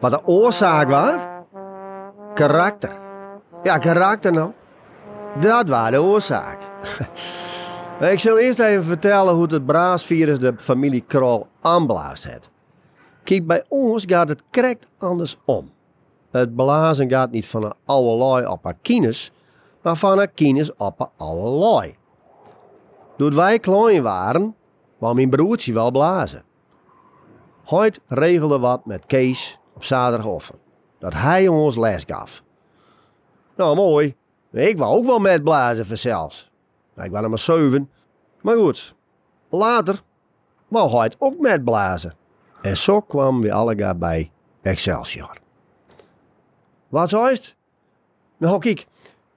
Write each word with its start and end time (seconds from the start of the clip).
Wat 0.00 0.10
de 0.10 0.26
oorzaak 0.26 0.88
was? 0.88 1.20
Karakter. 2.34 2.90
Ja, 3.62 3.78
karakter 3.78 4.32
nou. 4.32 4.52
Dat 5.40 5.68
was 5.68 5.90
de 5.90 6.02
oorzaak. 6.02 6.58
Ik 8.12 8.18
zal 8.20 8.38
eerst 8.38 8.58
even 8.58 8.84
vertellen 8.84 9.34
hoe 9.34 9.46
het 9.46 9.66
braasvirus 9.66 10.38
de 10.38 10.54
familie 10.56 11.04
Krol 11.06 11.46
aanblaast 11.60 12.24
heeft. 12.24 12.50
Kijk, 13.24 13.46
bij 13.46 13.64
ons 13.68 14.04
gaat 14.06 14.28
het 14.28 14.42
correct 14.50 14.86
andersom. 14.98 15.70
Het 16.30 16.56
blazen 16.56 17.08
gaat 17.08 17.30
niet 17.30 17.46
van 17.46 17.64
een 17.64 17.74
oude 17.84 18.16
looi 18.16 18.46
op 18.46 18.64
een 18.64 18.80
kines, 18.82 19.32
maar 19.82 19.96
van 19.96 20.18
een 20.18 20.34
kines 20.34 20.76
op 20.76 21.00
een 21.00 21.08
oude 21.16 21.48
looi. 21.48 21.96
Toen 23.16 23.34
wij 23.34 23.58
klein 23.58 24.02
waren, 24.02 24.54
wou 24.98 25.14
mijn 25.14 25.30
broertje 25.30 25.72
wel 25.72 25.90
blazen. 25.90 26.42
Hoyt 27.64 28.00
regelde 28.06 28.58
wat 28.58 28.86
met 28.86 29.06
Kees 29.06 29.59
op 29.80 29.86
zaterdagochtend. 29.86 30.58
Dat 30.98 31.14
hij 31.14 31.48
ons 31.48 31.76
les 31.76 32.04
gaf. 32.06 32.42
Nou, 33.56 33.76
mooi. 33.76 34.14
Ik 34.52 34.78
wou 34.78 34.98
ook 34.98 35.04
wel 35.04 35.18
met 35.18 35.44
blazen 35.44 35.86
vanzelfs. 35.86 36.50
Ik 36.96 37.10
was 37.10 37.20
nog 37.20 37.28
maar 37.28 37.38
zeven. 37.38 37.90
Maar 38.40 38.56
goed, 38.56 38.94
later 39.50 40.00
wou 40.68 40.90
hij 40.90 41.02
het 41.02 41.16
ook 41.18 41.38
met 41.38 41.64
blazen. 41.64 42.14
En 42.62 42.76
zo 42.76 43.00
kwamen 43.00 43.40
we 43.40 43.52
allemaal 43.52 43.94
bij 43.94 44.30
Excelsior. 44.62 45.38
Wat 46.88 47.08
zo 47.08 47.26
is? 47.26 47.56
Nou 48.36 48.58
kijk, 48.58 48.86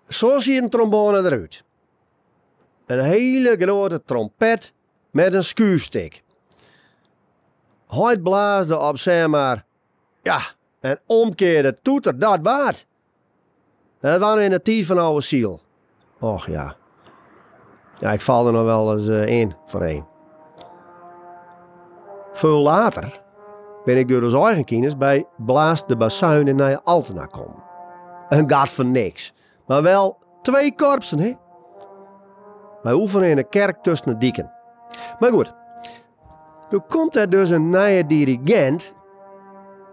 zo 0.08 0.40
ziet 0.40 0.62
een 0.62 0.70
trombone 0.70 1.18
eruit. 1.18 1.64
Een 2.86 3.04
hele 3.04 3.56
grote 3.60 4.04
trompet 4.04 4.74
met 5.12 5.34
een 5.34 5.44
schuurstick. 5.44 6.24
Hij 7.88 8.20
blaasde 8.20 8.80
op 8.80 8.98
zeg 8.98 9.28
maar, 9.28 9.66
ja, 10.24 10.40
en 10.80 11.00
omkeerde 11.06 11.78
toeter, 11.82 12.20
dat 12.20 12.40
waard. 12.42 12.88
Dat 14.00 14.20
waren 14.20 14.44
in 14.44 14.50
de 14.50 14.62
tijd 14.62 14.86
van 14.86 14.98
oude 14.98 15.22
ziel. 15.22 15.62
Och 16.20 16.48
ja. 16.48 16.76
Ja, 18.00 18.12
ik 18.12 18.22
val 18.22 18.48
er 18.48 18.54
nog 18.54 18.64
wel 18.64 18.94
eens 18.94 19.08
uh, 19.08 19.28
in 19.28 19.56
voor 19.66 19.82
één. 19.82 20.08
Veel 22.34 22.60
later 22.60 23.22
ben 23.86 23.98
ik 23.98 24.08
door 24.08 24.22
de 24.22 24.64
kennis 24.64 24.98
bij 24.98 25.26
Blaas 25.38 25.86
de 25.88 25.96
Bassuin 25.96 26.48
in 26.48 26.56
Nije 26.56 26.82
Altena 26.84 27.26
komen. 27.26 27.64
Een 28.30 28.50
gaat 28.50 28.70
voor 28.70 28.86
niks. 28.86 29.34
Maar 29.68 29.82
wel 29.82 30.18
twee 30.42 30.76
korpsen, 30.76 31.20
hè? 31.20 31.34
Wij 32.82 32.94
oefenen 32.94 33.30
in 33.30 33.38
een 33.38 33.50
kerk 33.50 33.84
tussen 33.84 34.08
de 34.08 34.18
dieken. 34.18 34.52
Maar 35.20 35.32
goed, 35.32 35.54
toen 36.70 36.84
komt 36.88 37.16
er 37.16 37.30
dus 37.30 37.50
een 37.50 37.70
nieuwe 37.70 38.06
dirigent 38.06 38.94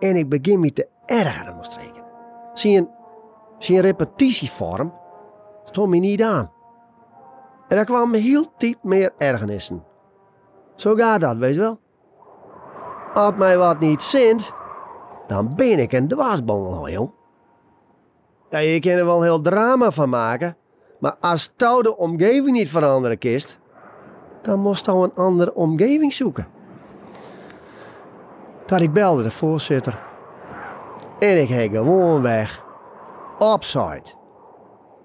en 0.01 0.17
ik 0.17 0.29
begin 0.29 0.61
me 0.61 0.73
te 0.73 0.89
ergeren, 1.07 1.57
moest 1.57 1.77
rekenen. 1.77 2.05
Zie 2.55 2.79
een, 2.79 2.89
een 3.59 3.81
repetitievorm 3.81 4.93
stond 5.65 5.91
me 5.91 5.97
niet 5.97 6.23
aan. 6.23 6.53
En 7.69 7.77
daar 7.77 7.85
kwam 7.85 8.15
heel 8.15 8.47
diep 8.57 8.83
meer 8.83 9.13
ergernissen. 9.19 9.85
Zo 10.75 10.95
gaat 10.95 11.21
dat, 11.21 11.37
weet 11.37 11.55
je 11.55 11.61
wel. 11.61 11.79
Als 13.15 13.35
mij 13.37 13.59
wat 13.59 13.81
niet 13.81 14.03
zint, 14.03 14.53
dan 15.27 15.55
ben 15.55 15.79
ik 15.79 15.93
een 15.93 16.09
dwaasbongel, 16.09 16.91
jong. 16.91 17.11
Ja, 18.51 18.59
je 18.59 18.81
kan 18.81 18.93
er 18.93 19.05
wel 19.05 19.23
heel 19.23 19.41
drama 19.41 19.91
van 19.91 20.09
maken, 20.09 20.57
maar 20.99 21.17
als 21.21 21.53
touw 21.57 21.83
de 21.83 21.97
omgeving 21.97 22.51
niet 22.51 22.69
veranderen 22.69 23.19
kist, 23.19 23.61
dan 24.43 24.61
moest 24.61 24.87
je 24.87 24.93
een 24.93 25.15
andere 25.15 25.55
omgeving 25.55 26.13
zoeken. 26.13 26.47
Dat 28.71 28.81
ik 28.81 28.93
belde 28.93 29.23
de 29.23 29.31
voorzitter 29.31 29.99
en 31.19 31.41
ik 31.41 31.49
ging 31.49 31.75
gewoon 31.75 32.23
weg. 32.23 32.65
Opside. 33.39 34.03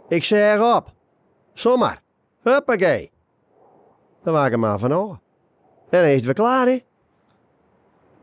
Ik 0.08 0.24
zeg 0.24 0.76
op. 0.76 0.94
Zomaar. 1.54 2.02
Huppakee. 2.42 3.12
Dan 4.24 4.34
maak 4.34 4.52
ik 4.52 4.58
maar 4.58 4.80
van 4.80 4.92
En 4.92 5.20
dan 5.90 6.04
is 6.04 6.16
het 6.16 6.26
weer 6.26 6.34
klaar, 6.34 6.66
hè? 6.66 6.84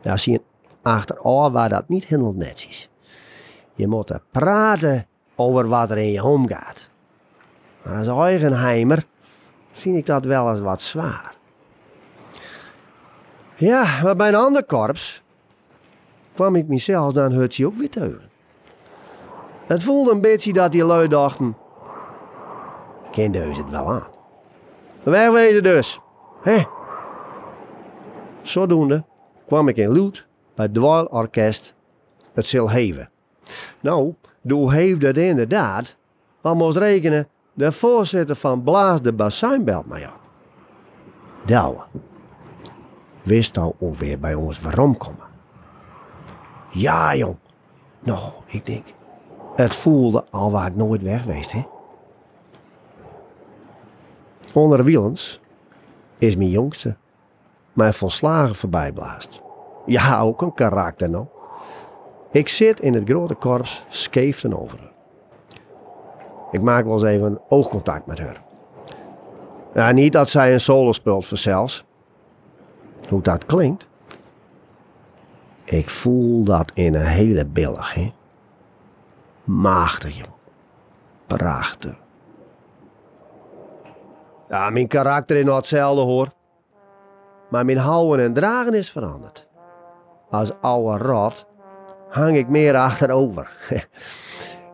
Ja, 0.01 0.17
zie 0.17 0.33
je, 0.33 0.43
achteraf 0.83 1.53
waar 1.53 1.69
dat 1.69 1.89
niet 1.89 2.05
heel 2.05 2.33
netjes. 2.33 2.91
Je 3.75 3.89
moet 3.89 4.19
praten 4.31 5.07
over 5.37 5.69
wat 5.69 5.91
er 5.91 5.99
in 5.99 6.13
je 6.13 6.25
omgaat. 6.25 6.91
Maar 7.83 7.97
als 7.97 8.29
eigenheimer 8.29 9.05
vind 9.73 9.97
ik 9.97 10.07
dat 10.07 10.25
wel 10.25 10.51
eens 10.51 10.61
wat 10.61 10.81
zwaar. 10.81 11.35
Ja, 13.57 14.03
maar 14.03 14.17
bij 14.17 14.29
een 14.29 14.35
ander 14.35 14.65
korps 14.65 15.22
kwam 16.35 16.55
ik 16.57 16.69
mezelf 16.69 17.13
dan 17.13 17.33
hutje 17.33 17.67
ook 17.67 17.75
weer. 17.75 18.29
Het 19.67 19.85
voelde 19.85 20.11
een 20.11 20.21
beetje 20.21 20.53
dat 20.53 20.73
die 20.73 20.85
lui 20.85 21.09
dachten, 21.09 21.57
dus 23.15 23.57
het 23.57 23.71
wel 23.71 23.91
aan. 23.91 24.09
Wegwezen 25.03 25.63
dus, 25.63 26.01
hè? 26.43 26.63
Zodoende 28.43 29.05
kwam 29.47 29.69
ik 29.69 29.77
in 29.77 29.93
Loet 29.93 30.27
bij 30.55 30.65
het 30.65 30.75
Dwaal-orkest 30.75 31.75
het 32.33 32.47
Zilheven. 32.47 33.11
Nou, 33.81 34.15
doe 34.41 34.73
heeft 34.73 35.03
het 35.03 35.17
inderdaad, 35.17 35.97
maar 36.41 36.57
moest 36.57 36.77
rekenen, 36.77 37.29
de 37.53 37.73
voorzitter 37.73 38.37
van 38.37 38.63
Blaas 38.63 39.03
de 39.03 39.13
Bassuin 39.13 39.65
belt 39.65 39.87
mij 39.87 40.07
op. 40.07 40.21
Douwe, 41.45 41.83
wist 43.23 43.59
al 43.59 43.77
ook 43.79 43.97
weer 43.97 44.19
bij 44.19 44.35
ons 44.35 44.61
waarom 44.61 44.97
komen? 44.97 45.32
Ja, 46.73 47.15
jong. 47.15 47.37
Nou, 48.01 48.33
ik 48.47 48.67
denk, 48.67 48.87
het 49.57 49.77
voelde 49.77 50.25
al 50.31 50.51
waar 50.51 50.67
ik 50.67 50.77
nooit 50.77 51.03
weg 51.03 51.25
hè? 51.53 51.67
Onder 54.53 54.77
de 54.77 54.85
wielens 54.85 55.41
is 56.19 56.37
mijn 56.37 56.51
jongste 56.51 56.97
mij 57.73 57.93
volslagen 57.93 58.55
voorbij 58.55 58.93
blaast. 58.93 59.43
Ja, 59.87 60.21
ook 60.21 60.43
een 60.43 60.55
karakter 60.55 61.11
nou. 61.11 61.27
Ik 62.31 62.49
zit 62.49 62.81
in 62.81 62.95
het 62.95 63.09
grote 63.09 63.35
korps 63.35 63.85
scheef 63.89 64.45
over. 64.45 64.93
Ik 66.51 66.63
maak 66.63 66.85
wel 66.85 66.93
eens 66.93 67.03
even 67.03 67.41
oogcontact 67.49 68.07
met 68.07 68.19
haar. 68.19 68.43
Ja, 69.75 69.91
niet 69.91 70.13
dat 70.13 70.29
zij 70.29 70.53
een 70.53 70.61
solo 70.61 70.93
speelt 70.93 71.27
voor 71.27 71.39
zelfs. 71.39 71.85
Hoe 73.09 73.23
dat 73.23 73.47
klinkt. 73.47 73.89
Ik 75.73 75.91
voel 75.91 76.45
dat 76.45 76.71
in 76.75 76.95
een 76.95 77.07
hele 77.07 77.47
billig, 77.47 77.95
hè. 77.95 78.13
Machtig, 79.45 80.19
joh. 80.19 80.29
Prachtig. 81.27 81.97
Ja, 84.49 84.71
mijn 84.71 84.89
karakter 84.89 85.37
is 85.37 85.45
nog 85.45 85.57
hetzelfde, 85.57 86.01
hoor. 86.01 86.33
Maar 87.51 87.65
mijn 87.65 87.79
houden 87.79 88.25
en 88.25 88.33
dragen 88.33 88.75
is 88.75 88.91
veranderd. 88.91 89.49
Als 90.31 90.53
oude 90.61 91.05
rot 91.05 91.47
hang 92.09 92.37
ik 92.37 92.49
meer 92.49 92.77
achterover. 92.77 93.57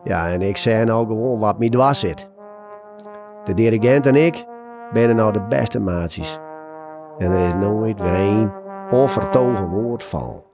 ja, 0.03 0.29
en 0.29 0.41
ik 0.41 0.57
zei 0.57 0.85
nou 0.85 1.07
gewoon 1.07 1.39
wat 1.39 1.59
me 1.59 1.69
dwars 1.69 1.99
zit. 1.99 2.29
De 3.45 3.53
dirigent 3.53 4.05
en 4.05 4.15
ik 4.15 4.45
ben 4.93 5.15
nou 5.15 5.33
de 5.33 5.41
beste 5.41 5.79
maatjes. 5.79 6.39
En 7.17 7.31
er 7.31 7.47
is 7.47 7.53
nooit 7.53 8.01
weer 8.01 8.13
één 8.13 8.53
onvertogen 8.91 9.67
woord 9.67 10.03
van. 10.03 10.47